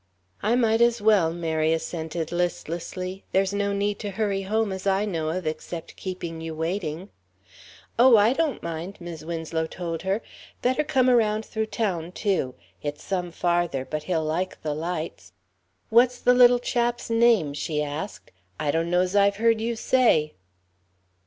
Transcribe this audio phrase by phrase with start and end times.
[0.41, 3.23] "I might as well," Mary assented listlessly.
[3.33, 7.09] "There's no need to hurry home, as I know of, except keeping you waiting."
[7.99, 10.23] "Oh, I don't mind," Mis' Winslow told her.
[10.63, 12.55] "Better come around through town, too.
[12.81, 15.33] It's some farther, but he'll like the lights.
[15.91, 20.33] What's the little chap's name?" she asked; "I donno's I've heard you say."